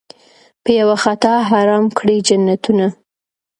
په 0.63 0.69
یوه 0.79 0.95
خطا 1.03 1.33
حرام 1.49 1.85
کړي 1.97 2.17
جنتونه 2.27 2.87